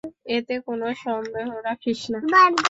এতে 0.35 0.55
কোনো 0.67 0.85
সন্দেহ 1.03 1.47
রাখিস 1.67 1.99
না। 2.11 2.17